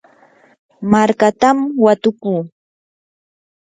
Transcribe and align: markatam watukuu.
markatam 0.91 1.57
watukuu. 1.83 2.41